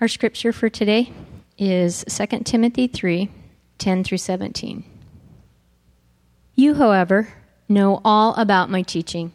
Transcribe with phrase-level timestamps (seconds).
[0.00, 1.12] Our scripture for today
[1.58, 3.28] is 2 Timothy 3
[3.76, 4.82] 10 through 17.
[6.54, 7.28] You, however,
[7.68, 9.30] know all about my teaching,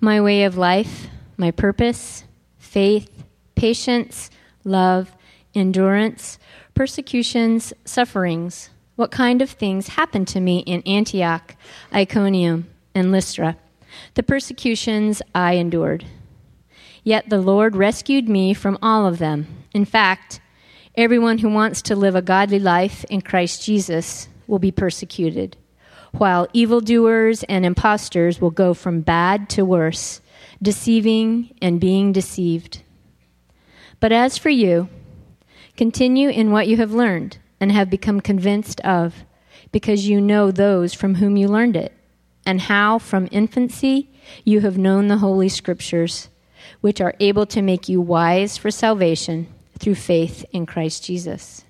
[0.00, 2.24] my way of life, my purpose,
[2.56, 3.22] faith,
[3.54, 4.30] patience,
[4.64, 5.14] love,
[5.54, 6.38] endurance,
[6.72, 11.54] persecutions, sufferings, what kind of things happened to me in Antioch,
[11.92, 13.58] Iconium, and Lystra,
[14.14, 16.06] the persecutions I endured.
[17.04, 19.46] Yet the Lord rescued me from all of them.
[19.72, 20.40] In fact,
[20.96, 25.56] everyone who wants to live a godly life in Christ Jesus will be persecuted,
[26.12, 30.20] while evildoers and impostors will go from bad to worse,
[30.60, 32.82] deceiving and being deceived.
[34.00, 34.88] But as for you,
[35.76, 39.24] continue in what you have learned and have become convinced of,
[39.70, 41.92] because you know those from whom you learned it,
[42.46, 44.10] and how from infancy
[44.44, 46.28] you have known the Holy Scriptures,
[46.80, 49.46] which are able to make you wise for salvation
[49.78, 51.64] through faith in Christ Jesus.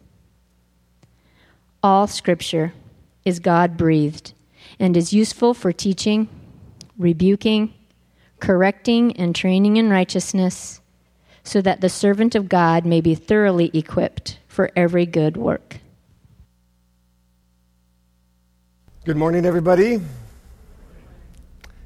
[1.83, 2.73] All Scripture
[3.25, 4.33] is God breathed
[4.79, 6.29] and is useful for teaching,
[6.98, 7.73] rebuking,
[8.41, 10.81] correcting, and training in righteousness,
[11.42, 15.79] so that the servant of God may be thoroughly equipped for every good work.
[19.05, 20.01] Good morning, everybody.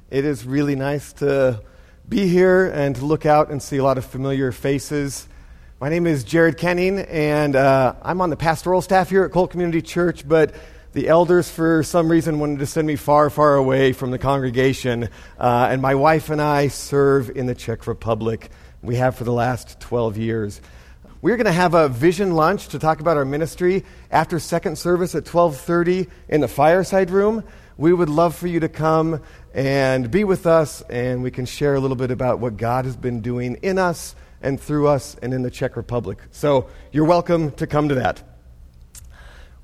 [0.09, 1.61] It is really nice to
[2.07, 5.27] be here and look out and see a lot of familiar faces.
[5.79, 9.47] My name is Jared Kenning, and uh, I'm on the pastoral staff here at Cole
[9.47, 10.53] Community Church, but
[10.91, 15.09] the elders, for some reason, wanted to send me far, far away from the congregation.
[15.39, 18.51] Uh, and my wife and I serve in the Czech Republic.
[18.81, 20.61] We have for the last 12 years.
[21.21, 25.15] We're going to have a vision lunch to talk about our ministry after second service
[25.15, 27.45] at 12:30 in the fireside room.
[27.77, 29.21] We would love for you to come
[29.53, 32.95] and be with us, and we can share a little bit about what God has
[32.95, 36.17] been doing in us and through us and in the Czech Republic.
[36.31, 38.23] So you're welcome to come to that.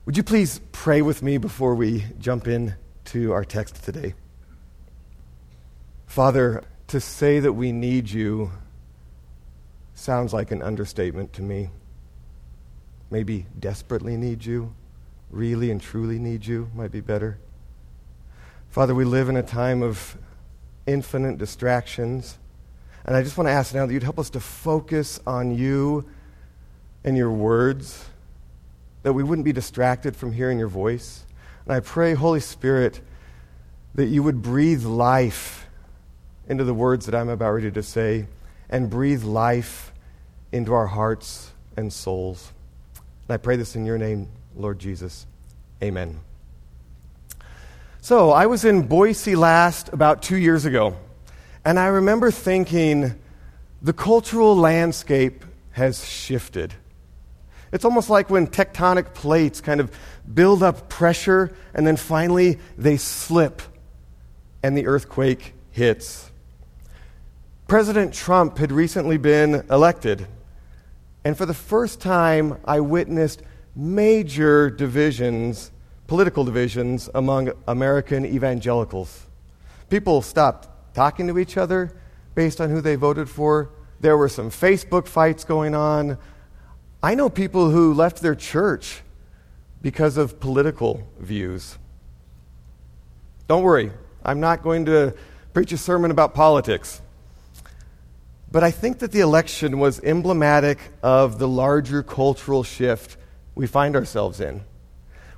[0.05, 2.75] Would you please pray with me before we jump in
[3.05, 4.13] to our text today?
[6.05, 8.51] Father, to say that we need you
[9.93, 11.69] sounds like an understatement to me.
[13.11, 14.73] Maybe desperately need you,
[15.29, 17.39] really and truly need you might be better.
[18.69, 20.17] Father, we live in a time of
[20.85, 22.37] infinite distractions
[23.09, 26.05] and I just want to ask now that you'd help us to focus on you
[27.03, 28.05] and your words,
[29.03, 31.25] that we wouldn't be distracted from hearing your voice.
[31.65, 33.01] And I pray, Holy Spirit,
[33.95, 35.67] that you would breathe life
[36.47, 38.27] into the words that I'm about ready to say
[38.69, 39.91] and breathe life
[40.51, 42.53] into our hearts and souls.
[43.27, 45.25] And I pray this in your name, Lord Jesus.
[45.81, 46.28] Amen.
[48.01, 50.95] So, I was in Boise last about two years ago.
[51.65, 53.13] And I remember thinking,
[53.81, 56.73] the cultural landscape has shifted.
[57.73, 59.91] It's almost like when tectonic plates kind of
[60.33, 63.61] build up pressure and then finally they slip
[64.63, 66.31] and the earthquake hits.
[67.67, 70.25] President Trump had recently been elected,
[71.23, 73.43] and for the first time, I witnessed
[73.75, 75.71] major divisions,
[76.09, 79.27] political divisions, among American evangelicals.
[79.89, 81.95] People stopped talking to each other
[82.35, 83.69] based on who they voted for.
[84.01, 86.17] There were some Facebook fights going on.
[87.01, 89.01] I know people who left their church
[89.81, 91.77] because of political views.
[93.47, 93.91] Don't worry,
[94.25, 95.13] I'm not going to
[95.53, 97.01] preach a sermon about politics.
[98.51, 103.15] But I think that the election was emblematic of the larger cultural shift
[103.53, 104.63] we find ourselves in.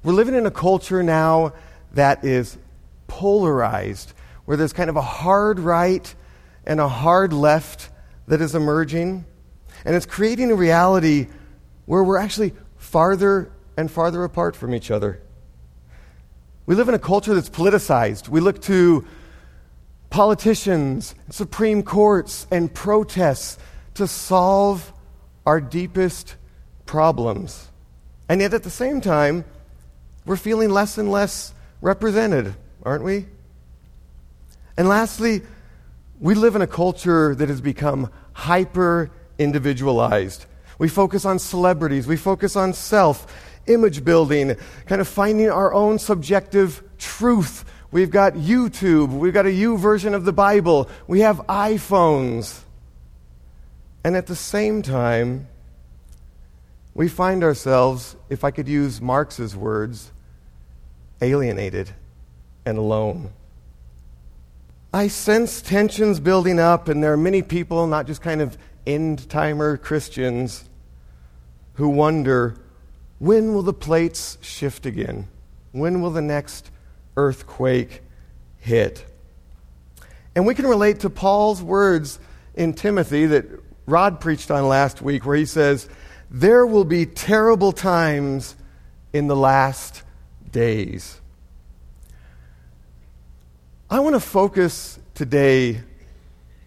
[0.04, 1.54] We're living in a culture now
[1.94, 2.58] that is
[3.08, 4.14] polarized
[4.46, 6.14] where there's kind of a hard right
[6.66, 7.90] and a hard left
[8.28, 9.26] that is emerging.
[9.86, 11.28] And it's creating a reality
[11.86, 15.22] where we're actually farther and farther apart from each other.
[16.66, 18.28] We live in a culture that's politicized.
[18.28, 19.06] We look to
[20.10, 23.58] politicians, Supreme Courts, and protests
[23.96, 24.94] to solve
[25.46, 26.36] our deepest
[26.86, 27.70] problems.
[28.30, 29.46] And yet at the same time,
[30.26, 32.54] we're feeling less and less represented,
[32.84, 33.26] aren't we?
[34.78, 35.42] And lastly,
[36.20, 40.46] we live in a culture that has become hyper individualized.
[40.78, 43.28] We focus on celebrities, we focus on self,
[43.68, 47.66] image building, kind of finding our own subjective truth.
[47.92, 52.62] We've got YouTube, we've got a YouVersion of the Bible, we have iPhones.
[54.04, 55.48] And at the same time,
[56.94, 60.12] we find ourselves, if I could use Marx's words,
[61.22, 61.92] alienated
[62.66, 63.32] and alone.
[64.94, 69.30] I sense tensions building up, and there are many people, not just kind of end
[69.30, 70.70] timer Christians,
[71.76, 72.58] who wonder
[73.20, 75.28] when will the plates shift again?
[75.72, 76.72] When will the next
[77.16, 78.02] earthquake
[78.60, 79.06] hit?
[80.36, 82.20] And we can relate to Paul's words
[82.56, 83.46] in Timothy that
[83.86, 85.88] Rod preached on last week, where he says,
[86.34, 88.56] There will be terrible times
[89.12, 90.02] in the last
[90.50, 91.20] days.
[93.90, 95.82] I want to focus today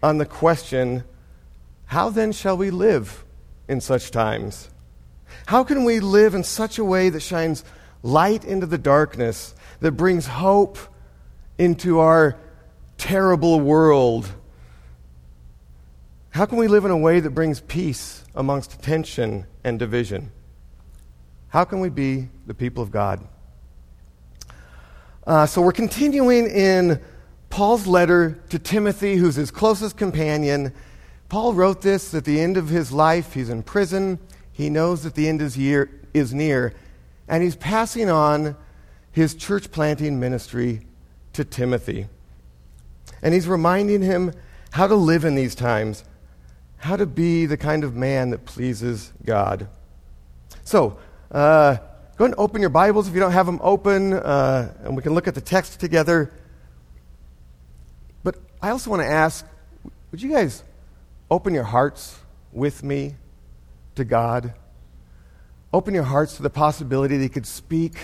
[0.03, 1.03] on the question
[1.85, 3.23] how then shall we live
[3.67, 4.69] in such times?
[5.47, 7.63] How can we live in such a way that shines
[8.03, 10.77] light into the darkness, that brings hope
[11.57, 12.37] into our
[12.97, 14.31] terrible world?
[16.29, 20.31] How can we live in a way that brings peace amongst tension and division?
[21.47, 23.25] How can we be the people of God?
[25.25, 27.01] Uh, so we're continuing in
[27.49, 30.73] Paul's letter to Timothy, who's his closest companion.
[31.29, 33.33] Paul wrote this at the end of his life.
[33.33, 34.19] He's in prison.
[34.51, 36.73] He knows that the end is, year, is near,
[37.27, 38.55] and he's passing on
[39.11, 40.85] his church planting ministry
[41.33, 42.07] to Timothy.
[43.21, 44.33] And he's reminding him
[44.71, 46.03] how to live in these times,
[46.77, 49.67] how to be the kind of man that pleases God.
[50.63, 50.97] So,
[51.31, 51.77] uh,
[52.17, 55.13] go and open your Bibles if you don't have them open, uh, and we can
[55.13, 56.31] look at the text together.
[58.23, 59.45] But I also want to ask
[60.11, 60.63] would you guys
[61.29, 62.17] open your hearts
[62.53, 63.15] with me
[63.95, 64.53] to God.
[65.73, 67.97] Open your hearts to the possibility that He could speak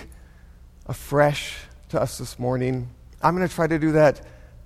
[0.87, 1.57] afresh
[1.89, 2.89] to us this morning.
[3.21, 4.21] I'm going to try to do that.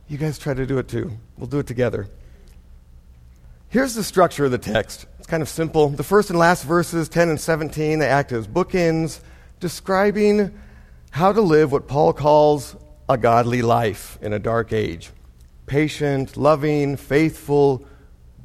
[0.08, 1.12] You guys try to do it too.
[1.38, 2.08] We'll do it together.
[3.76, 5.06] Here's the structure of the text.
[5.20, 5.90] It's kind of simple.
[5.90, 9.20] The first and last verses, 10 and 17, they act as bookends,
[9.60, 10.58] describing
[11.10, 12.78] how to live what Paul calls
[13.10, 15.12] a godly life in a dark age
[15.66, 17.86] patient, loving, faithful,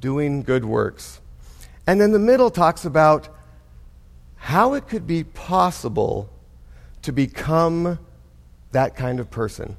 [0.01, 1.21] doing good works.
[1.87, 3.29] And then the middle talks about
[4.35, 6.29] how it could be possible
[7.03, 8.01] to become
[8.73, 9.77] that kind of person.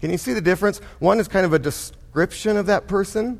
[0.00, 0.78] Can you see the difference?
[0.98, 3.38] One is kind of a description of that person,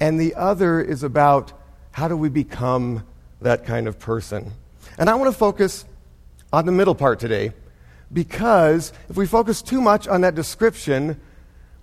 [0.00, 1.52] and the other is about
[1.92, 3.06] how do we become
[3.40, 4.52] that kind of person.
[4.98, 5.84] And I want to focus
[6.52, 7.52] on the middle part today
[8.12, 11.20] because if we focus too much on that description,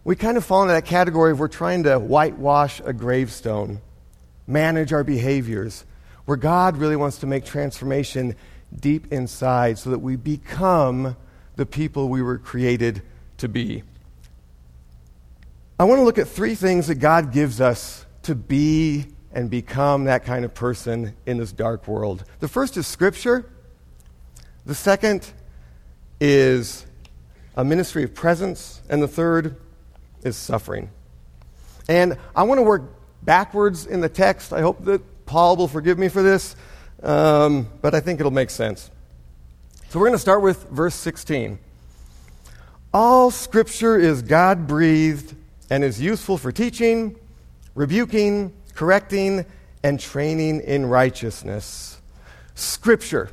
[0.03, 3.81] we kind of fall into that category of we're trying to whitewash a gravestone
[4.49, 5.85] manage our behaviors,
[6.25, 8.35] where God really wants to make transformation
[8.77, 11.15] deep inside so that we become
[11.55, 13.01] the people we were created
[13.37, 13.83] to be.
[15.79, 20.03] I want to look at three things that God gives us to be and become
[20.03, 22.25] that kind of person in this dark world.
[22.41, 23.49] The first is Scripture,
[24.65, 25.31] the second
[26.19, 26.85] is
[27.55, 29.55] a ministry of presence, and the third
[30.21, 30.89] is suffering.
[31.87, 32.83] And I want to work
[33.23, 34.51] backwards in the text.
[34.51, 36.57] I hope that Paul will forgive me for this,
[37.01, 38.91] um, but I think it'll make sense.
[39.87, 41.57] So we're going to start with verse 16.
[42.93, 45.35] All scripture is God breathed
[45.69, 47.15] and is useful for teaching,
[47.75, 49.45] rebuking, correcting,
[49.83, 52.01] and training in righteousness.
[52.55, 53.29] Scripture.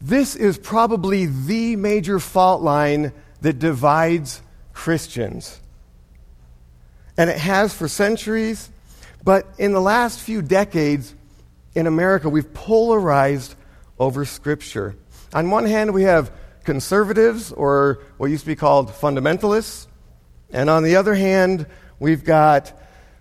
[0.00, 4.42] This is probably the major fault line that divides
[4.72, 5.60] Christians.
[7.16, 8.70] And it has for centuries,
[9.22, 11.14] but in the last few decades
[11.74, 13.54] in America, we've polarized
[13.98, 14.96] over Scripture.
[15.32, 16.32] On one hand, we have
[16.64, 19.86] conservatives, or what used to be called fundamentalists.
[20.52, 21.66] And on the other hand,
[21.98, 22.78] we've got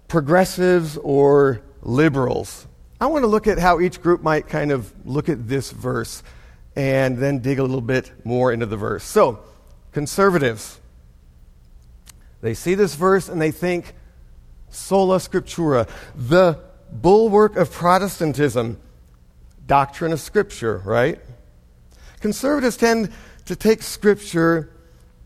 [0.07, 2.67] progressives or liberals.
[2.99, 6.21] I want to look at how each group might kind of look at this verse
[6.75, 9.03] and then dig a little bit more into the verse.
[9.03, 9.39] So,
[9.91, 10.79] conservatives,
[12.41, 13.93] they see this verse and they think,
[14.69, 16.59] sola scriptura, the
[16.91, 18.79] bulwark of Protestantism,
[19.65, 21.19] doctrine of Scripture, right?
[22.19, 23.11] Conservatives tend
[23.45, 24.69] to take Scripture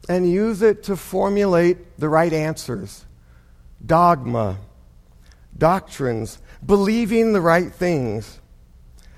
[0.07, 3.05] and use it to formulate the right answers,
[3.85, 4.57] dogma,
[5.57, 8.39] doctrines, believing the right things.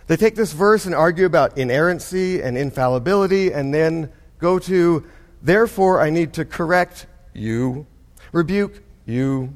[0.08, 5.04] They take this verse and argue about inerrancy and infallibility, and then go to,
[5.42, 7.86] therefore, I need to correct you,
[8.32, 9.54] rebuke you,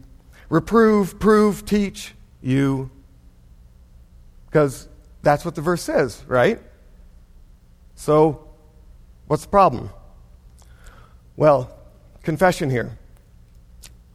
[0.49, 2.89] reprove, prove, teach you.
[4.47, 4.89] Because
[5.21, 6.59] that's what the verse says, right?
[7.95, 8.49] So,
[9.27, 9.91] what's the problem?
[11.35, 11.71] Well,
[12.23, 12.97] confession here.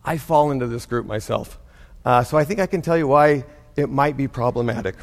[0.04, 1.58] I fall into this group myself.
[2.04, 3.44] Uh, so I think I can tell you why
[3.75, 4.94] it might be problematic.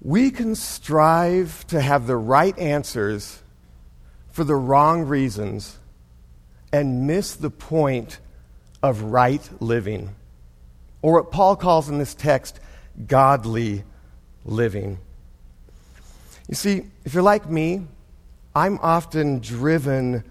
[0.00, 3.42] We can strive to have the right answers
[4.30, 5.76] for the wrong reasons
[6.72, 8.20] and miss the point
[8.82, 10.14] of right living,
[11.02, 12.60] or what Paul calls in this text,
[13.06, 13.82] godly
[14.44, 14.98] living.
[16.48, 17.82] You see, if you're like me,
[18.54, 20.24] I'm often driven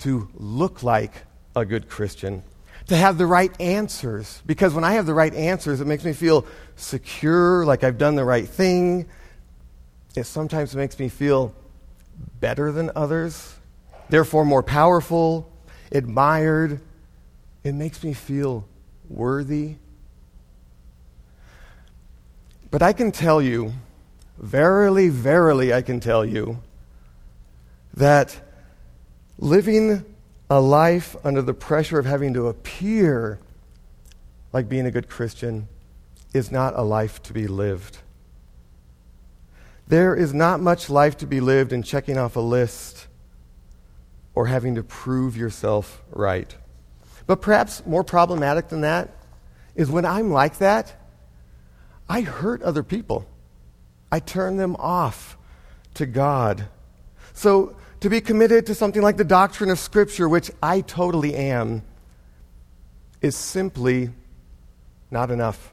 [0.00, 1.12] to look like
[1.54, 2.42] a good Christian,
[2.88, 4.42] to have the right answers.
[4.46, 6.46] Because when I have the right answers, it makes me feel
[6.76, 9.06] secure, like I've done the right thing.
[10.14, 11.54] It sometimes makes me feel
[12.40, 13.56] better than others,
[14.08, 15.50] therefore more powerful,
[15.92, 16.80] admired.
[17.64, 18.66] It makes me feel
[19.08, 19.76] worthy.
[22.70, 23.72] But I can tell you,
[24.38, 26.58] verily, verily, I can tell you,
[27.96, 28.40] that
[29.38, 30.04] living
[30.48, 33.38] a life under the pressure of having to appear
[34.52, 35.68] like being a good Christian
[36.32, 37.98] is not a life to be lived.
[39.88, 43.06] There is not much life to be lived in checking off a list
[44.34, 46.54] or having to prove yourself right.
[47.26, 49.10] But perhaps more problematic than that
[49.74, 50.94] is when I'm like that,
[52.08, 53.26] I hurt other people.
[54.10, 55.36] I turn them off
[55.94, 56.68] to God.
[57.32, 61.82] So to be committed to something like the doctrine of Scripture, which I totally am,
[63.22, 64.10] is simply
[65.10, 65.72] not enough.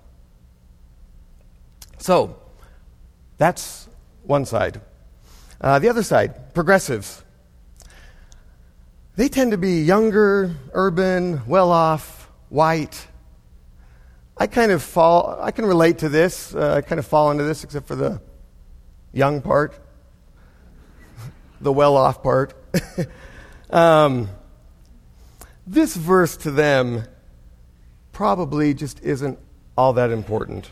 [1.98, 2.38] So,
[3.38, 3.88] that's
[4.24, 4.80] one side.
[5.60, 7.24] Uh, the other side, progressives.
[9.16, 13.08] They tend to be younger, urban, well off, white.
[14.38, 16.56] I kind of fall, I can relate to this.
[16.56, 18.22] Uh, I kind of fall into this, except for the
[19.12, 19.80] young part
[21.64, 22.54] the well off part.
[23.70, 24.30] um,
[25.66, 27.04] this verse to them
[28.12, 29.40] probably just isn't
[29.78, 30.70] all that important.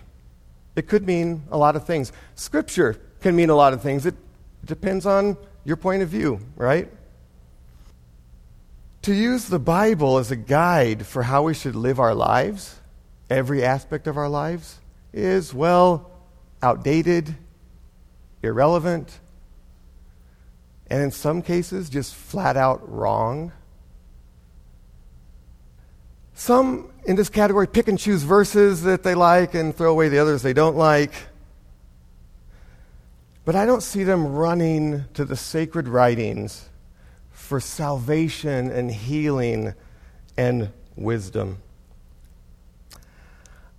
[0.75, 2.11] It could mean a lot of things.
[2.35, 4.05] Scripture can mean a lot of things.
[4.05, 4.15] It
[4.65, 6.89] depends on your point of view, right?
[9.03, 12.79] To use the Bible as a guide for how we should live our lives,
[13.29, 14.79] every aspect of our lives,
[15.11, 16.11] is, well,
[16.61, 17.35] outdated,
[18.43, 19.19] irrelevant,
[20.91, 23.53] and in some cases, just flat out wrong.
[26.33, 30.19] Some in this category pick and choose verses that they like and throw away the
[30.19, 31.13] others they don't like.
[33.45, 36.67] But I don't see them running to the sacred writings
[37.31, 39.73] for salvation and healing
[40.35, 41.59] and wisdom.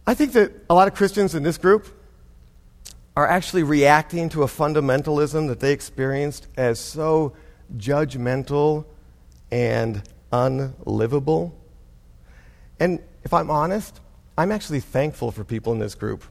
[0.07, 1.87] I think that a lot of Christians in this group
[3.17, 7.35] are actually reacting to a fundamentalism that they experienced as so
[7.77, 8.85] judgmental
[9.51, 10.03] and
[10.33, 11.55] unlivable.
[12.81, 14.01] And if I'm honest,
[14.37, 16.25] I'm actually thankful for people in this group.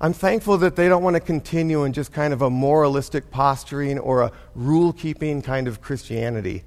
[0.00, 3.98] I'm thankful that they don't want to continue in just kind of a moralistic posturing
[3.98, 6.64] or a rule keeping kind of Christianity.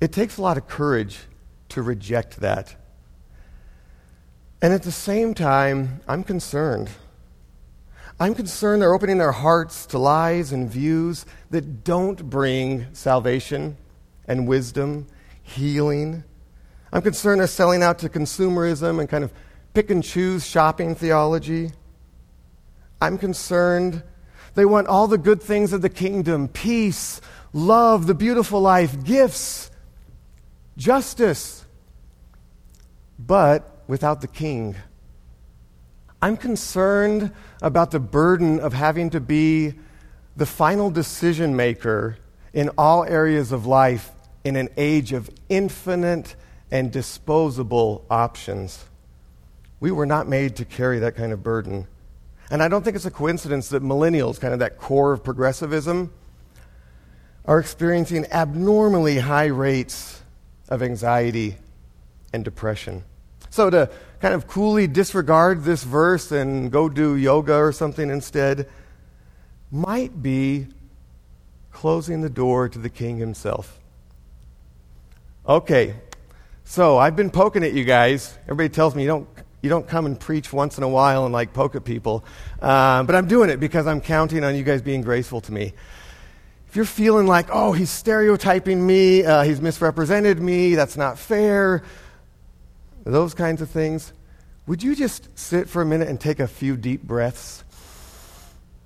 [0.00, 1.20] It takes a lot of courage
[1.70, 2.74] to reject that.
[4.60, 6.90] And at the same time, I'm concerned
[8.22, 13.76] I'm concerned they're opening their hearts to lies and views that don't bring salvation
[14.28, 15.08] and wisdom,
[15.42, 16.22] healing.
[16.92, 19.32] I'm concerned they're selling out to consumerism and kind of
[19.74, 21.72] pick and choose shopping theology.
[23.00, 24.04] I'm concerned
[24.54, 27.20] they want all the good things of the kingdom peace,
[27.52, 29.68] love, the beautiful life, gifts,
[30.76, 31.66] justice,
[33.18, 34.76] but without the king.
[36.22, 39.74] I'm concerned about the burden of having to be
[40.36, 42.16] the final decision maker
[42.52, 44.12] in all areas of life
[44.44, 46.36] in an age of infinite
[46.70, 48.84] and disposable options.
[49.80, 51.88] We were not made to carry that kind of burden.
[52.52, 56.12] And I don't think it's a coincidence that millennials, kind of that core of progressivism,
[57.46, 60.22] are experiencing abnormally high rates
[60.68, 61.56] of anxiety
[62.32, 63.02] and depression.
[63.50, 63.90] So, to
[64.22, 68.68] kind of coolly disregard this verse and go do yoga or something instead
[69.72, 70.64] might be
[71.72, 73.80] closing the door to the king himself.
[75.48, 75.96] Okay,
[76.62, 78.38] so I've been poking at you guys.
[78.44, 79.28] Everybody tells me you don't,
[79.60, 82.24] you don't come and preach once in a while and like poke at people.
[82.60, 85.72] Uh, but I'm doing it because I'm counting on you guys being graceful to me.
[86.68, 91.82] If you're feeling like, oh, he's stereotyping me, uh, he's misrepresented me, that's not fair,
[93.10, 94.12] those kinds of things,
[94.66, 97.64] would you just sit for a minute and take a few deep breaths?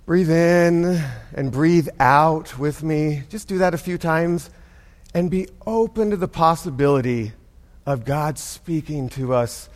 [0.05, 3.23] Breathe in and breathe out with me.
[3.29, 4.49] Just do that a few times
[5.13, 7.33] and be open to the possibility
[7.85, 9.69] of God speaking to us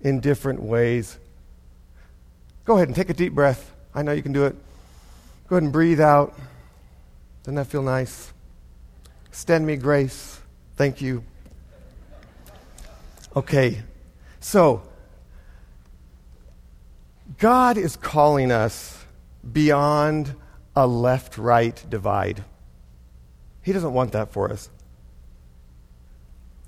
[0.00, 1.18] in different ways.
[2.64, 3.74] Go ahead and take a deep breath.
[3.94, 4.54] I know you can do it.
[5.48, 6.38] Go ahead and breathe out.
[7.42, 8.32] Doesn't that feel nice?
[9.28, 10.40] Extend me grace.
[10.76, 11.24] Thank you.
[13.38, 13.82] Okay,
[14.40, 14.82] so
[17.38, 19.04] God is calling us
[19.52, 20.34] beyond
[20.74, 22.42] a left right divide.
[23.62, 24.70] He doesn't want that for us.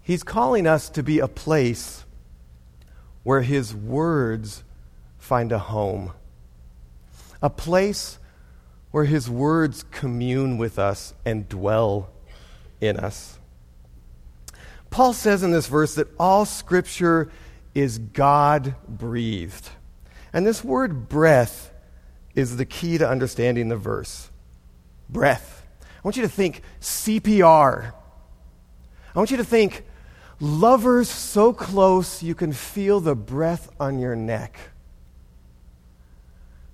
[0.01, 2.05] He's calling us to be a place
[3.25, 4.63] where His words
[5.19, 6.13] find a home,
[7.43, 8.21] a place
[8.93, 12.11] where His words commune with us and dwell
[12.81, 13.40] in us.
[14.91, 17.31] Paul says in this verse that all Scripture
[17.75, 19.69] is God breathed.
[20.33, 21.73] And this word breath
[22.35, 24.31] is the key to understanding the verse.
[25.09, 25.67] Breath.
[25.83, 27.93] I want you to think CPR.
[29.15, 29.85] I want you to think
[30.41, 34.59] lovers so close you can feel the breath on your neck.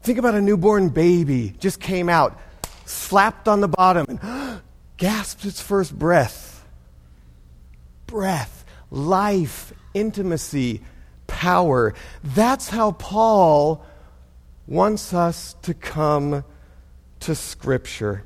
[0.02, 2.38] Think about a newborn baby just came out,
[2.85, 4.62] slapped on the bottom, and
[4.96, 6.45] gasped its first breath.
[8.06, 10.82] Breath, life, intimacy,
[11.26, 11.94] power.
[12.22, 13.84] That's how Paul
[14.66, 16.44] wants us to come
[17.20, 18.25] to Scripture.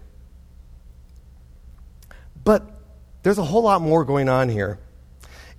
[2.45, 2.71] But
[3.23, 4.79] there's a whole lot more going on here.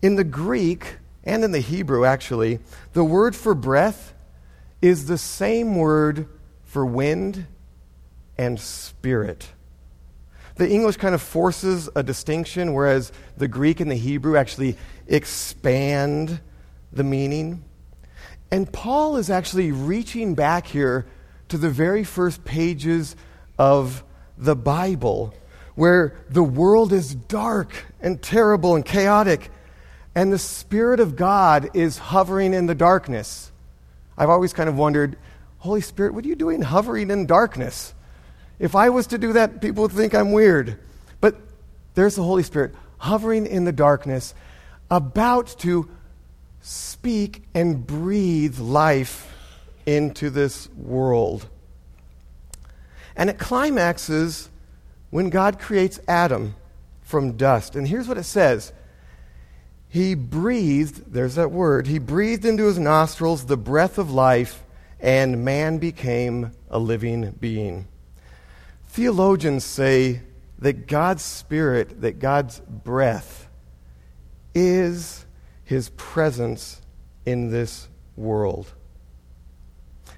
[0.01, 2.59] In the Greek, and in the Hebrew actually,
[2.93, 4.13] the word for breath
[4.81, 6.27] is the same word
[6.63, 7.45] for wind
[8.37, 9.51] and spirit.
[10.55, 14.77] The English kind of forces a distinction, whereas the Greek and the Hebrew actually
[15.07, 16.39] expand
[16.91, 17.63] the meaning.
[18.51, 21.05] And Paul is actually reaching back here
[21.49, 23.15] to the very first pages
[23.57, 24.03] of
[24.37, 25.33] the Bible,
[25.75, 29.49] where the world is dark and terrible and chaotic,
[30.13, 33.51] and the Spirit of God is hovering in the darkness.
[34.17, 35.17] I've always kind of wondered,
[35.59, 37.93] Holy Spirit, what are you doing hovering in darkness?
[38.61, 40.77] If I was to do that, people would think I'm weird.
[41.19, 41.35] But
[41.95, 44.35] there's the Holy Spirit hovering in the darkness,
[44.91, 45.89] about to
[46.61, 49.35] speak and breathe life
[49.87, 51.49] into this world.
[53.15, 54.51] And it climaxes
[55.09, 56.53] when God creates Adam
[57.01, 57.75] from dust.
[57.75, 58.71] And here's what it says
[59.89, 64.63] He breathed, there's that word, he breathed into his nostrils the breath of life,
[64.99, 67.87] and man became a living being.
[68.91, 70.19] Theologians say
[70.59, 73.47] that God's Spirit, that God's breath,
[74.53, 75.25] is
[75.63, 76.81] his presence
[77.25, 78.69] in this world.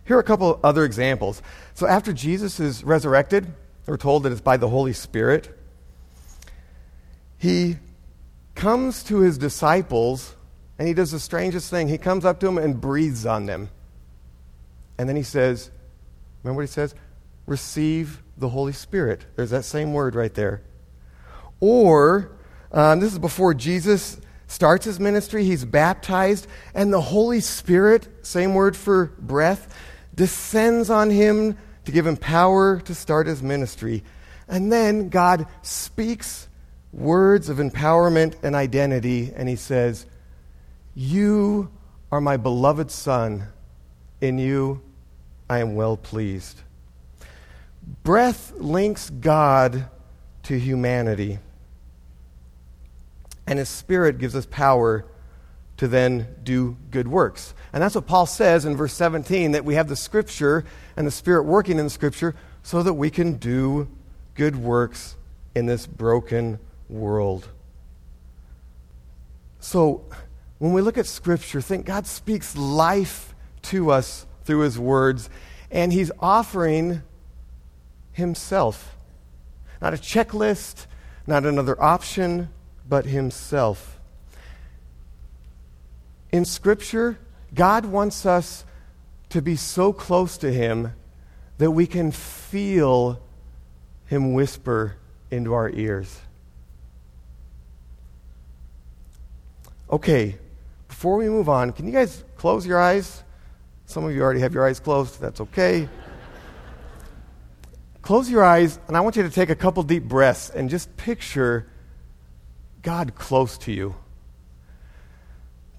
[0.05, 1.43] Here are a couple of other examples.
[1.75, 3.53] So, after Jesus is resurrected,
[3.85, 5.55] we're told that it's by the Holy Spirit.
[7.37, 7.77] He
[8.55, 10.35] comes to his disciples
[10.79, 11.89] and he does the strangest thing.
[11.89, 13.69] He comes up to them and breathes on them.
[14.97, 15.69] And then he says,
[16.41, 16.95] Remember what he says?
[17.45, 19.25] Receive the Holy Spirit.
[19.35, 20.61] There's that same word right there.
[21.59, 22.31] Or,
[22.71, 28.53] um, this is before Jesus starts his ministry, he's baptized, and the Holy Spirit, same
[28.53, 29.75] word for breath,
[30.13, 34.03] descends on him to give him power to start his ministry.
[34.47, 36.47] And then God speaks
[36.91, 40.05] words of empowerment and identity, and he says,
[40.93, 41.71] You
[42.11, 43.47] are my beloved Son.
[44.21, 44.81] In you
[45.49, 46.61] I am well pleased.
[48.03, 49.89] Breath links God
[50.43, 51.39] to humanity.
[53.45, 55.05] And His Spirit gives us power
[55.77, 57.53] to then do good works.
[57.73, 60.63] And that's what Paul says in verse 17 that we have the Scripture
[60.95, 63.89] and the Spirit working in the Scripture so that we can do
[64.35, 65.15] good works
[65.55, 67.47] in this broken world.
[69.59, 70.05] So,
[70.59, 75.29] when we look at Scripture, think God speaks life to us through His words,
[75.71, 77.01] and He's offering
[78.13, 78.95] Himself.
[79.81, 80.85] Not a checklist,
[81.27, 82.49] not another option,
[82.87, 83.99] but himself.
[86.31, 87.19] In Scripture,
[87.53, 88.65] God wants us
[89.29, 90.93] to be so close to him
[91.57, 93.21] that we can feel
[94.05, 94.97] him whisper
[95.29, 96.19] into our ears.
[99.89, 100.37] Okay,
[100.87, 103.23] before we move on, can you guys close your eyes?
[103.85, 105.19] Some of you already have your eyes closed.
[105.19, 105.87] That's okay.
[108.03, 110.95] Close your eyes, and I want you to take a couple deep breaths and just
[110.97, 111.67] picture
[112.83, 113.95] God close to you.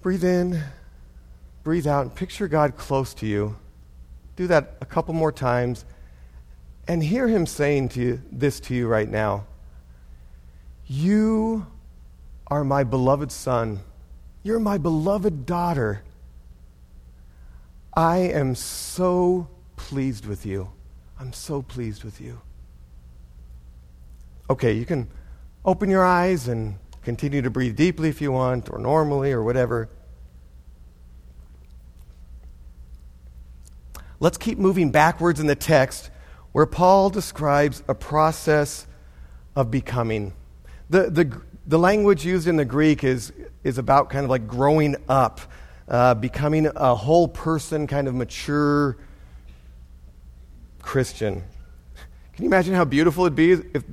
[0.01, 0.61] Breathe in,
[1.63, 3.55] breathe out, and picture God close to you.
[4.35, 5.85] Do that a couple more times
[6.87, 9.45] and hear Him saying to you, this to you right now.
[10.87, 11.65] You
[12.47, 13.79] are my beloved son.
[14.43, 16.03] You're my beloved daughter.
[17.93, 20.74] I am so pleased with you.
[21.19, 22.41] I'm so pleased with you.
[24.49, 25.09] Okay, you can
[25.63, 29.89] open your eyes and Continue to breathe deeply if you want, or normally, or whatever.
[34.19, 36.09] let's keep moving backwards in the text
[36.51, 38.87] where Paul describes a process
[39.55, 40.33] of becoming.
[40.89, 43.31] The, the, the language used in the Greek is,
[43.63, 45.41] is about kind of like growing up,
[45.87, 48.97] uh, becoming a whole person, kind of mature
[50.85, 51.43] Christian.
[52.33, 53.83] Can you imagine how beautiful it'd be if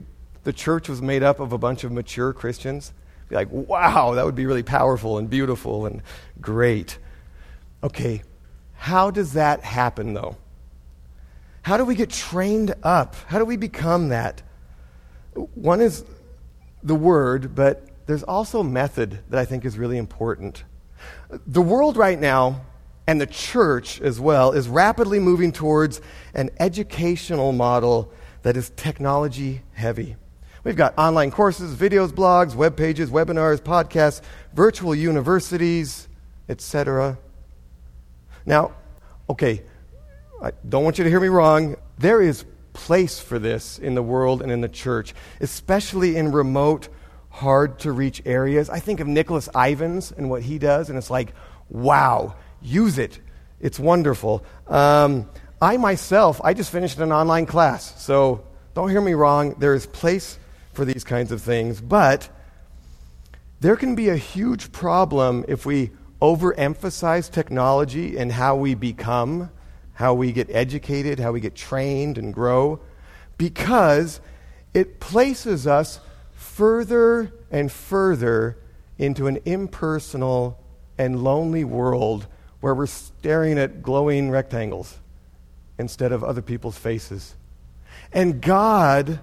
[0.44, 2.92] the church was made up of a bunch of mature Christians?
[3.28, 6.02] Be like, wow, that would be really powerful and beautiful and
[6.40, 6.98] great.
[7.82, 8.22] Okay,
[8.74, 10.36] how does that happen though?
[11.62, 13.16] How do we get trained up?
[13.26, 14.42] How do we become that?
[15.54, 16.04] One is
[16.82, 20.64] the word, but there's also method that I think is really important.
[21.46, 22.60] The world right now,
[23.06, 26.00] and the church as well, is rapidly moving towards
[26.34, 28.12] an educational model
[28.42, 30.16] that is technology heavy.
[30.64, 34.20] We've got online courses, videos, blogs, web pages, webinars, podcasts,
[34.52, 36.08] virtual universities,
[36.48, 37.18] etc.
[38.46, 38.72] Now,
[39.28, 39.62] okay,
[40.40, 41.76] I don't want you to hear me wrong.
[41.98, 46.88] There is place for this in the world and in the church, especially in remote,
[47.28, 48.70] hard to reach areas.
[48.70, 51.32] I think of Nicholas Ivans and what he does, and it's like,
[51.68, 53.18] wow, use it.
[53.60, 54.44] It's wonderful.
[54.66, 55.28] Um,
[55.60, 58.44] I myself, I just finished an online class, so
[58.74, 59.54] don't hear me wrong.
[59.58, 60.38] There is place
[60.72, 62.28] for these kinds of things, but
[63.60, 69.50] there can be a huge problem if we overemphasize technology and how we become
[69.94, 72.80] how we get educated, how we get trained and grow,
[73.38, 74.20] because
[74.74, 76.00] it places us
[76.32, 78.58] further and further
[78.98, 80.58] into an impersonal
[80.98, 82.26] and lonely world
[82.62, 84.98] where we're staring at glowing rectangles
[85.78, 87.34] instead of other people's faces.
[88.12, 89.18] And God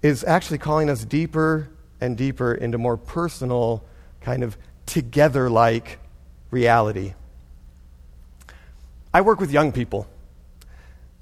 [0.00, 1.68] is actually calling us deeper
[2.00, 3.82] and deeper into more personal,
[4.20, 5.98] kind of together like
[6.52, 7.14] reality.
[9.12, 10.06] I work with young people.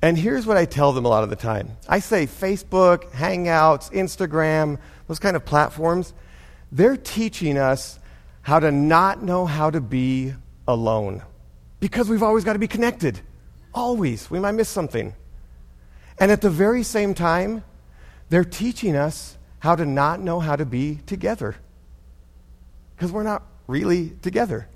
[0.02, 3.90] And here's what I tell them a lot of the time I say Facebook, Hangouts,
[3.92, 4.78] Instagram,
[5.08, 6.12] those kind of platforms,
[6.70, 7.98] they're teaching us
[8.42, 10.34] how to not know how to be
[10.72, 11.22] alone.
[11.80, 13.20] Because we've always got to be connected.
[13.74, 14.30] Always.
[14.30, 15.14] We might miss something.
[16.18, 17.64] And at the very same time,
[18.28, 21.56] they're teaching us how to not know how to be together.
[22.94, 24.68] Because we're not really together.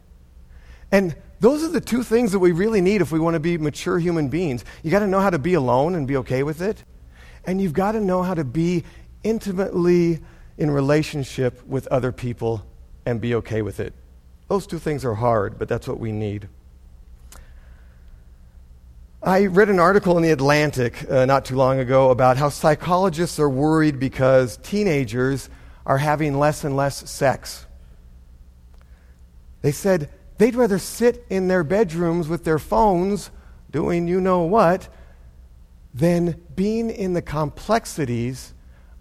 [0.90, 3.58] And those are the two things that we really need if we want to be
[3.58, 4.64] mature human beings.
[4.82, 6.82] You got to know how to be alone and be okay with it.
[7.44, 8.84] And you've got to know how to be
[9.22, 10.20] intimately
[10.58, 12.64] in relationship with other people
[13.04, 13.92] and be okay with it.
[14.48, 16.48] Those two things are hard, but that's what we need.
[19.22, 23.40] I read an article in The Atlantic uh, not too long ago about how psychologists
[23.40, 25.48] are worried because teenagers
[25.84, 27.66] are having less and less sex.
[29.62, 33.30] They said They'd rather sit in their bedrooms with their phones
[33.70, 34.88] doing you know what
[35.94, 38.52] than being in the complexities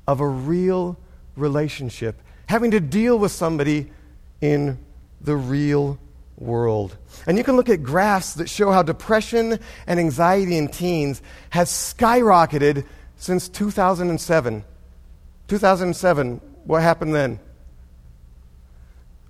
[0.08, 0.98] of a real
[1.36, 3.92] relationship, having to deal with somebody
[4.40, 4.80] in
[5.26, 6.00] the real
[6.38, 6.98] world.
[7.28, 11.70] And you can look at graphs that show how depression and anxiety in teens has
[11.70, 12.86] skyrocketed
[13.18, 14.64] since 2007.
[15.48, 17.40] 2007, what happened then?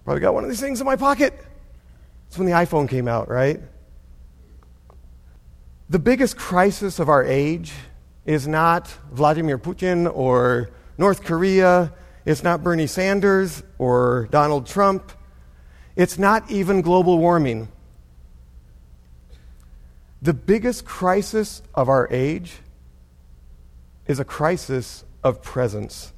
[0.03, 1.33] Probably got one of these things in my pocket.
[2.27, 3.59] It's when the iPhone came out, right?
[5.89, 7.71] The biggest crisis of our age
[8.25, 11.93] is not Vladimir Putin or North Korea.
[12.25, 15.11] It's not Bernie Sanders or Donald Trump.
[15.95, 17.69] It's not even global warming.
[20.21, 22.57] The biggest crisis of our age
[24.07, 26.11] is a crisis of presence.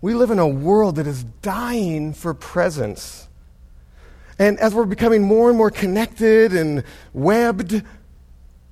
[0.00, 3.28] We live in a world that is dying for presence.
[4.38, 6.82] And as we're becoming more and more connected and
[7.12, 7.82] webbed,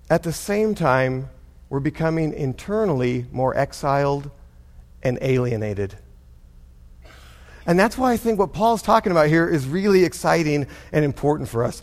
[0.08, 1.28] at the same time,
[1.68, 4.30] we're becoming internally more exiled
[5.02, 5.98] and alienated.
[7.68, 11.50] And that's why I think what Paul's talking about here is really exciting and important
[11.50, 11.82] for us.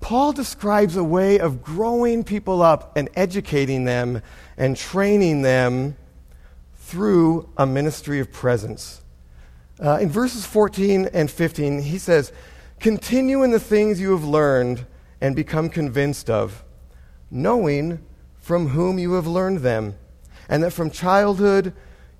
[0.00, 4.22] Paul describes a way of growing people up and educating them
[4.56, 5.98] and training them
[6.76, 9.02] through a ministry of presence.
[9.78, 12.32] Uh, in verses 14 and 15, he says,
[12.80, 14.86] Continue in the things you have learned
[15.20, 16.64] and become convinced of,
[17.30, 18.02] knowing
[18.38, 19.94] from whom you have learned them,
[20.48, 21.74] and that from childhood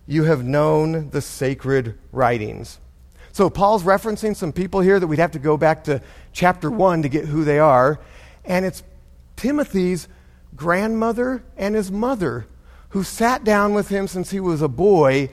[0.06, 2.80] you have known the sacred writings.
[3.38, 7.02] So, Paul's referencing some people here that we'd have to go back to chapter 1
[7.02, 8.00] to get who they are.
[8.44, 8.82] And it's
[9.36, 10.08] Timothy's
[10.56, 12.48] grandmother and his mother
[12.88, 15.30] who sat down with him since he was a boy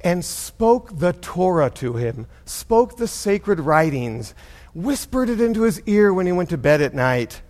[0.00, 4.32] and spoke the Torah to him, spoke the sacred writings,
[4.72, 7.42] whispered it into his ear when he went to bed at night,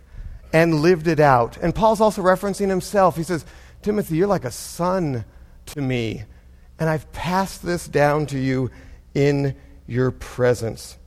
[0.51, 1.57] and lived it out.
[1.57, 3.17] And Paul's also referencing himself.
[3.17, 3.45] He says,
[3.83, 5.25] Timothy, you're like a son
[5.67, 6.23] to me,
[6.79, 8.71] and I've passed this down to you
[9.13, 9.55] in
[9.87, 10.97] your presence.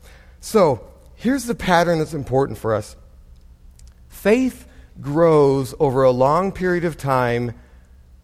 [0.41, 2.97] So, here's the pattern that's important for us
[4.09, 4.67] faith
[5.01, 7.55] grows over a long period of time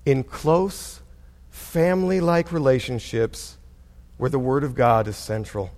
[0.05, 1.01] in close,
[1.51, 3.57] family like relationships
[4.17, 5.71] where the Word of God is central.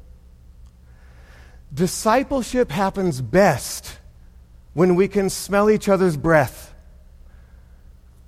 [1.73, 3.99] Discipleship happens best
[4.73, 6.75] when we can smell each other's breath.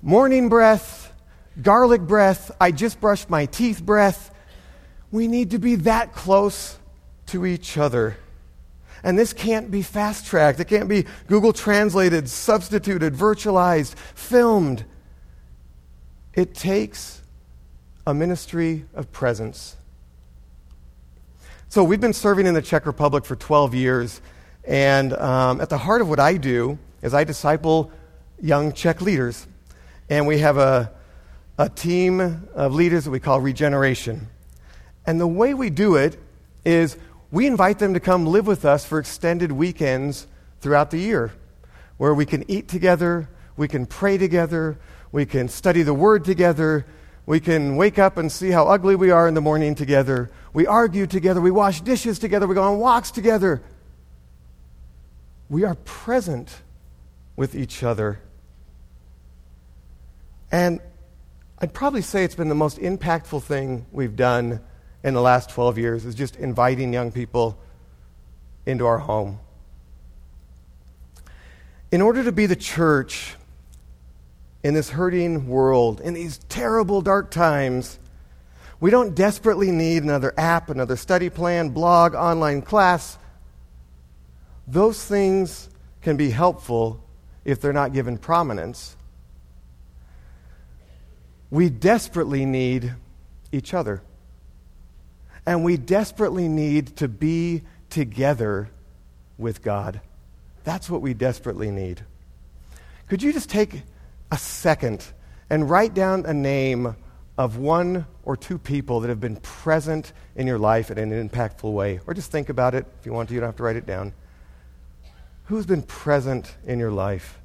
[0.02, 1.12] Morning breath,
[1.61, 4.34] garlic breath, I just brushed my teeth breath.
[5.10, 6.78] We need to be that close
[7.26, 8.16] to each other.
[9.02, 10.60] And this can't be fast tracked.
[10.60, 14.84] It can't be Google translated, substituted, virtualized, filmed.
[16.34, 17.22] It takes
[18.06, 19.76] a ministry of presence.
[21.68, 24.22] So, we've been serving in the Czech Republic for 12 years,
[24.64, 27.92] and um, at the heart of what I do is I disciple
[28.40, 29.46] young Czech leaders.
[30.08, 30.90] And we have a,
[31.58, 34.28] a team of leaders that we call Regeneration.
[35.08, 36.20] And the way we do it
[36.66, 36.98] is
[37.30, 40.26] we invite them to come live with us for extended weekends
[40.60, 41.32] throughout the year,
[41.96, 44.78] where we can eat together, we can pray together,
[45.10, 46.84] we can study the Word together,
[47.24, 50.30] we can wake up and see how ugly we are in the morning together.
[50.52, 51.40] We argue together.
[51.40, 52.46] We wash dishes together.
[52.46, 53.62] We go on walks together.
[55.48, 56.54] We are present
[57.34, 58.20] with each other.
[60.52, 60.80] And
[61.58, 64.60] I'd probably say it's been the most impactful thing we've done
[65.02, 67.58] in the last 12 years is just inviting young people
[68.66, 69.38] into our home.
[71.90, 73.34] In order to be the church
[74.62, 77.98] in this hurting world, in these terrible, dark times,
[78.80, 83.18] we don't desperately need another app, another study plan, blog, online class.
[84.66, 85.70] Those things
[86.02, 87.02] can be helpful
[87.44, 88.96] if they're not given prominence.
[91.50, 92.94] We desperately need
[93.50, 94.02] each other.
[95.48, 98.68] And we desperately need to be together
[99.38, 100.02] with God.
[100.64, 102.02] That's what we desperately need.
[103.08, 103.80] Could you just take
[104.30, 105.06] a second
[105.48, 106.94] and write down a name
[107.38, 111.72] of one or two people that have been present in your life in an impactful
[111.72, 112.00] way.
[112.06, 112.84] Or just think about it.
[113.00, 114.12] If you want to, you don't have to write it down.
[115.44, 117.38] Who's been present in your life?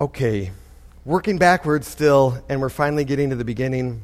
[0.00, 0.50] Okay,
[1.04, 4.02] working backwards still, and we're finally getting to the beginning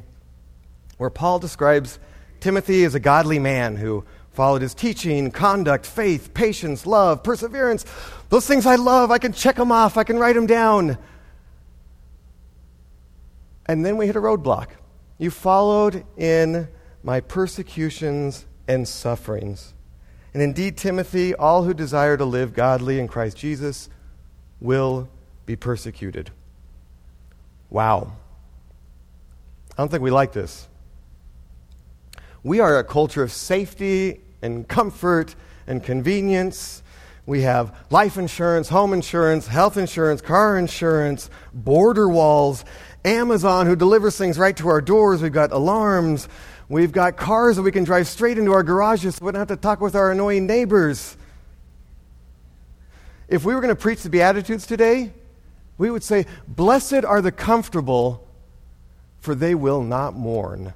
[0.97, 1.99] where Paul describes
[2.39, 7.85] Timothy as a godly man who followed his teaching, conduct, faith, patience, love, perseverance.
[8.29, 10.97] Those things I love, I can check them off, I can write them down.
[13.65, 14.67] And then we hit a roadblock.
[15.17, 16.67] You followed in
[17.01, 19.73] my persecutions and sufferings.
[20.33, 23.89] And indeed, Timothy, all who desire to live godly in Christ Jesus
[24.59, 25.07] will
[25.45, 26.31] be persecuted.
[27.69, 28.11] Wow.
[29.71, 30.67] I don't think we like this.
[32.45, 35.33] We are a culture of safety and comfort
[35.65, 36.83] and convenience.
[37.25, 42.63] We have life insurance, home insurance, health insurance, car insurance, border walls,
[43.03, 45.23] Amazon who delivers things right to our doors.
[45.23, 46.29] We've got alarms.
[46.69, 49.47] We've got cars that we can drive straight into our garages so we don't have
[49.47, 51.17] to talk with our annoying neighbors.
[53.27, 55.13] If we were going to preach the Beatitudes today,
[55.79, 58.27] we would say, Blessed are the comfortable,
[59.19, 60.75] for they will not mourn.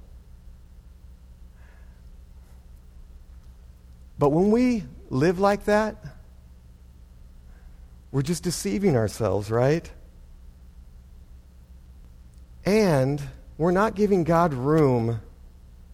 [4.20, 5.96] But when we live like that,
[8.12, 9.90] we're just deceiving ourselves, right?
[12.66, 13.22] And
[13.58, 15.22] we're not giving God room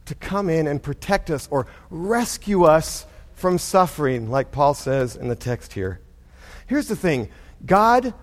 [0.05, 5.27] to come in and protect us or rescue us from suffering, like Paul says in
[5.27, 5.99] the text here.
[6.67, 7.29] Here's the thing
[7.63, 8.13] God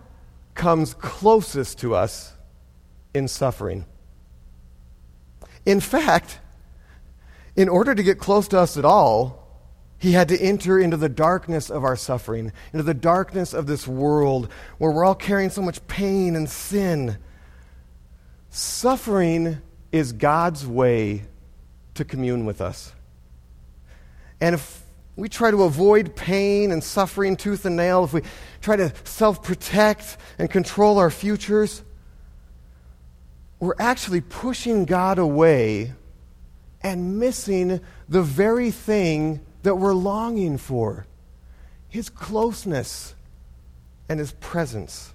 [0.54, 2.32] comes closest to us
[3.14, 3.84] in suffering.
[5.64, 6.40] In fact,
[7.54, 9.41] in order to get close to us at all,
[10.02, 13.86] he had to enter into the darkness of our suffering, into the darkness of this
[13.86, 17.16] world where we're all carrying so much pain and sin.
[18.50, 19.58] Suffering
[19.92, 21.22] is God's way
[21.94, 22.92] to commune with us.
[24.40, 24.82] And if
[25.14, 28.22] we try to avoid pain and suffering tooth and nail, if we
[28.60, 31.80] try to self protect and control our futures,
[33.60, 35.92] we're actually pushing God away
[36.82, 41.07] and missing the very thing that we're longing for
[41.88, 43.14] His closeness
[44.09, 45.12] and His presence.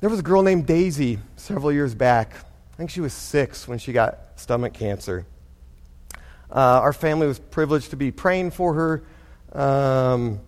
[0.00, 2.32] There was a girl named Daisy several years back.
[2.72, 5.26] I think she was six when she got stomach cancer.
[6.50, 9.02] Uh, our family was privileged to be praying for her
[9.52, 10.40] um,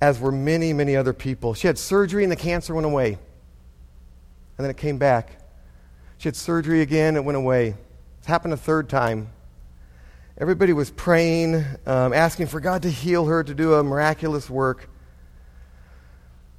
[0.00, 1.54] as were many, many other people.
[1.54, 3.12] She had surgery and the cancer went away.
[3.12, 5.40] And then it came back.
[6.18, 7.68] She had surgery again, it went away.
[7.68, 9.30] It happened a third time.
[10.40, 14.88] Everybody was praying, um, asking for God to heal her, to do a miraculous work.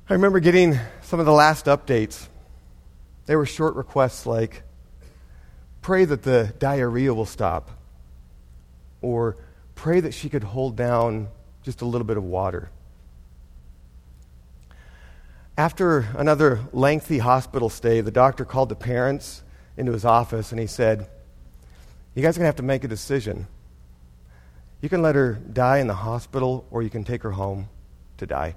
[0.08, 2.28] I remember getting some of the last updates.
[3.26, 4.62] They were short requests like,
[5.82, 7.72] pray that the diarrhea will stop,
[9.02, 9.38] or
[9.74, 11.30] pray that she could hold down
[11.64, 12.70] just a little bit of water.
[15.58, 19.42] After another lengthy hospital stay, the doctor called the parents
[19.76, 21.10] into his office and he said,
[22.14, 23.48] You guys are going to have to make a decision.
[24.82, 27.70] You can let her die in the hospital, or you can take her home
[28.18, 28.56] to die.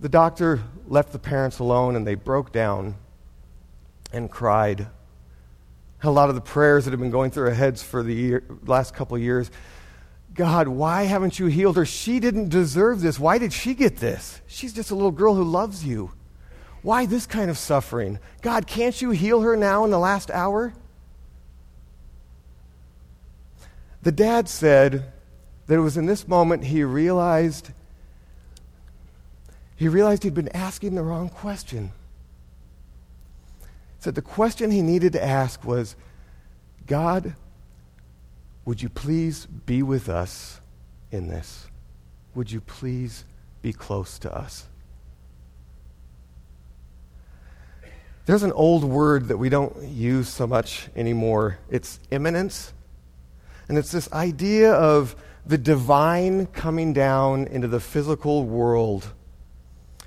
[0.00, 2.94] The doctor left the parents alone, and they broke down
[4.12, 4.86] and cried.
[6.02, 8.44] A lot of the prayers that have been going through their heads for the year,
[8.64, 9.50] last couple of years
[10.38, 11.84] God, why haven't you healed her?
[11.84, 13.18] She didn't deserve this.
[13.18, 14.40] Why did she get this?
[14.46, 16.12] She's just a little girl who loves you.
[16.82, 18.20] Why this kind of suffering?
[18.40, 20.74] God, can't you heal her now in the last hour?
[24.02, 25.12] The dad said
[25.66, 27.70] that it was in this moment he realized
[29.78, 31.92] he realized he'd been asking the wrong question.
[33.60, 33.66] He
[34.00, 35.94] said the question he needed to ask was,
[36.84, 37.36] God,
[38.64, 40.60] would you please be with us
[41.12, 41.68] in this?
[42.34, 43.24] Would you please
[43.62, 44.66] be close to us?
[48.26, 51.58] There's an old word that we don't use so much anymore.
[51.70, 52.72] It's immanence.
[53.68, 55.14] And it's this idea of
[55.46, 59.12] the divine coming down into the physical world,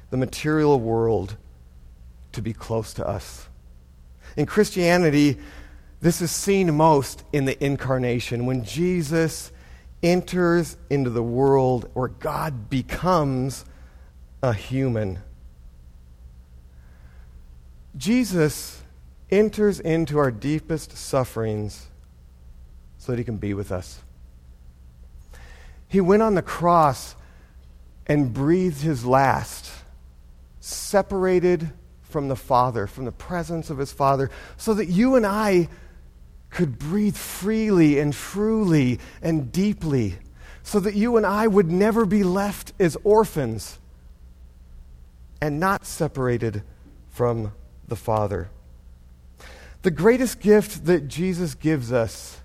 [0.10, 1.38] the material world,
[2.32, 3.48] to be close to us.
[4.38, 5.38] In Christianity,
[6.00, 9.52] this is seen most in the incarnation, when Jesus
[10.02, 13.66] enters into the world where God becomes
[14.42, 15.20] a human.
[17.96, 18.82] Jesus
[19.30, 21.91] enters into our deepest sufferings
[23.02, 24.00] so that he can be with us.
[25.88, 27.16] He went on the cross
[28.06, 29.72] and breathed his last,
[30.60, 31.72] separated
[32.04, 35.68] from the Father, from the presence of his Father, so that you and I
[36.52, 40.18] could breathe freely and truly and deeply,
[40.62, 43.80] so that you and I would never be left as orphans
[45.42, 46.62] and not separated
[47.10, 47.52] from
[47.88, 48.52] the Father.
[49.82, 52.41] The greatest gift that Jesus gives us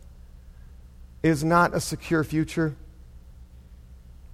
[1.27, 2.75] is not a secure future,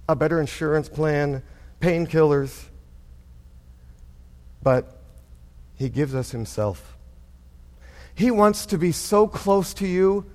[0.07, 1.43] a better insurance plan,
[1.79, 2.65] painkillers,
[4.61, 4.97] but
[5.75, 6.97] He gives us Himself.
[8.15, 10.25] He wants to be so close to you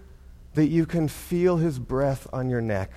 [0.55, 2.90] that you can feel His breath on your neck.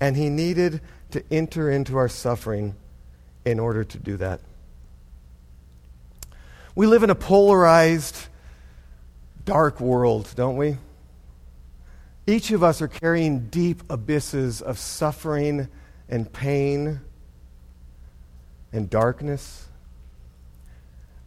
[0.00, 0.80] And He needed
[1.10, 2.74] to enter into our suffering
[3.44, 4.40] in order to do that.
[6.74, 8.16] We live in a polarized,
[9.44, 10.76] dark world, don't we?
[12.28, 15.66] Each of us are carrying deep abysses of suffering
[16.10, 17.00] and pain
[18.70, 19.66] and darkness.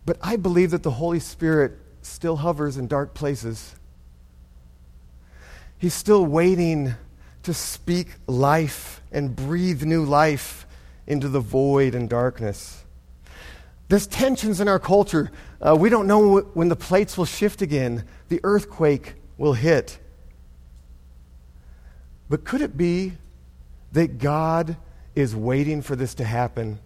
[0.05, 1.71] But I believe that the Holy Spirit
[2.03, 3.73] still hovers in dark places.
[5.79, 6.93] He's still waiting
[7.41, 10.67] to speak life and breathe new life
[11.07, 12.83] into the void and darkness.
[13.87, 15.31] There's tensions in our culture.
[15.59, 19.97] Uh, we don't know when the plates will shift again, the earthquake will hit.
[22.31, 23.11] But could it be
[23.91, 24.77] that God
[25.15, 26.79] is waiting for this to happen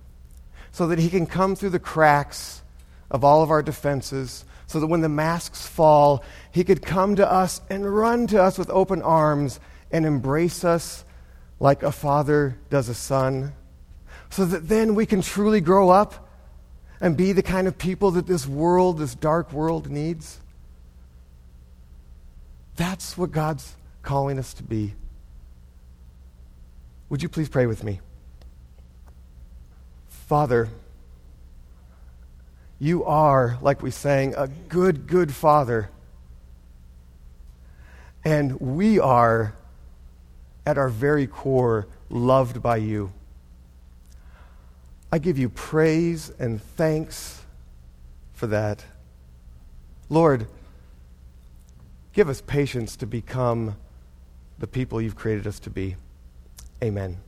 [0.71, 2.63] so that He can come through the cracks
[3.11, 7.31] of all of our defenses, so that when the masks fall, He could come to
[7.31, 9.59] us and run to us with open arms
[9.91, 11.05] and embrace us
[11.59, 13.53] like a father does a son,
[14.31, 16.27] so that then we can truly grow up
[16.99, 20.39] and be the kind of people that this world, this dark world, needs?
[22.77, 24.95] That's what God's calling us to be.
[27.09, 27.99] Would you please pray with me?
[30.07, 30.69] Father,
[32.79, 35.89] you are, like we sang, a good, good Father.
[38.23, 39.53] And we are,
[40.65, 43.11] at our very core, loved by you.
[45.11, 47.43] I give you praise and thanks
[48.33, 48.83] for that.
[50.09, 50.47] Lord,
[52.13, 53.77] give us patience to become
[54.57, 55.95] the people you've created us to be.
[56.83, 57.24] Amen.